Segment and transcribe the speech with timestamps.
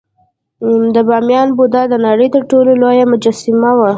[0.95, 3.89] د بامیان بودا د نړۍ تر ټولو لویه مجسمه وه